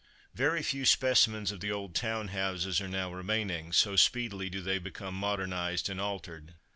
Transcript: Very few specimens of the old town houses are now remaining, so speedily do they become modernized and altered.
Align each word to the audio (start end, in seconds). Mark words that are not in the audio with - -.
Very 0.33 0.63
few 0.63 0.83
specimens 0.85 1.51
of 1.51 1.59
the 1.59 1.71
old 1.71 1.93
town 1.93 2.29
houses 2.29 2.81
are 2.81 2.87
now 2.87 3.13
remaining, 3.13 3.71
so 3.71 3.95
speedily 3.95 4.49
do 4.49 4.59
they 4.59 4.79
become 4.79 5.13
modernized 5.13 5.89
and 5.89 6.01
altered. 6.01 6.55